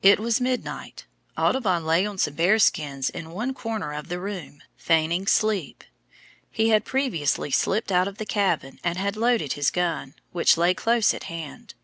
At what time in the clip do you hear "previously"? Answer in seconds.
6.84-7.50